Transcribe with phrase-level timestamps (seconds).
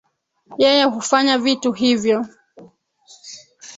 [0.61, 2.17] yeye hufanya vitu hivyo